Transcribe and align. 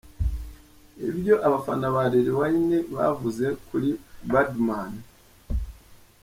Ibyo 1.09 1.35
abafana 1.47 1.85
ba 1.95 2.03
Lil 2.11 2.27
Wayne 2.37 2.77
bavuze 2.95 3.45
kuri 3.67 3.89
Birdman:. 4.29 4.93